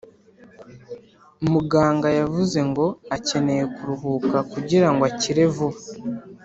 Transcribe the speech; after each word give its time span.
Muganga 1.51 2.09
yavuze 2.19 2.59
ngo 2.69 2.85
akeneye 3.15 3.63
kuruhuka 3.75 4.37
kugirango 4.51 5.01
akire 5.11 5.43
vuba 5.55 5.79